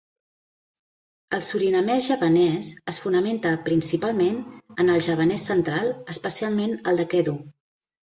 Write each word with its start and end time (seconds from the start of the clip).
El 1.37 1.41
surinamès 1.49 2.07
javanès 2.11 2.71
es 2.91 2.97
fonamenta 3.03 3.51
principalment 3.67 4.39
en 4.85 4.89
el 4.95 5.05
javanès 5.09 5.45
central, 5.51 5.93
especialment 6.15 6.75
el 6.93 6.99
de 7.03 7.07
Kedu. 7.13 7.37